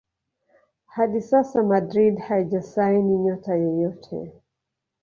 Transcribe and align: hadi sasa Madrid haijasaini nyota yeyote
hadi 0.85 1.21
sasa 1.21 1.63
Madrid 1.63 2.17
haijasaini 2.19 3.17
nyota 3.17 3.55
yeyote 3.55 4.31